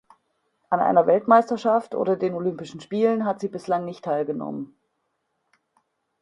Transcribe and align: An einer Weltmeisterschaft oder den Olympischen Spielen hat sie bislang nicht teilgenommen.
An 0.71 0.79
einer 0.79 1.05
Weltmeisterschaft 1.05 1.93
oder 1.93 2.15
den 2.15 2.33
Olympischen 2.33 2.81
Spielen 2.81 3.23
hat 3.23 3.39
sie 3.39 3.49
bislang 3.49 3.85
nicht 3.85 4.03
teilgenommen. 4.03 4.73